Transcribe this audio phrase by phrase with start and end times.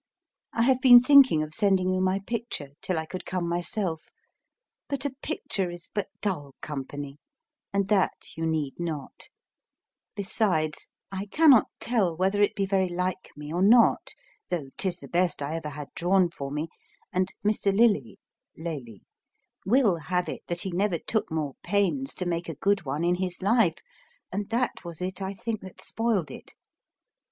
[0.51, 4.01] I have been thinking of sending you my picture till I could come myself;
[4.89, 7.19] but a picture is but dull company,
[7.71, 9.29] and that you need not;
[10.15, 14.15] besides, I cannot tell whether it be very like me or not,
[14.49, 16.69] though 'tis the best I ever had drawn for me,
[17.13, 17.71] and Mr.
[17.71, 18.17] Lilly
[18.57, 19.03] [Lely]
[19.67, 23.13] will have it that he never took more pains to make a good one in
[23.17, 23.75] his life,
[24.31, 26.53] and that was it I think that spoiled it.